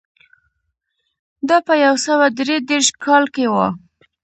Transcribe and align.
دا 1.47 1.57
په 1.67 1.73
یو 1.85 1.95
سوه 2.05 2.25
درې 2.39 2.57
دېرش 2.69 2.87
کال 3.03 3.23
کې 3.35 3.45
و 3.53 3.55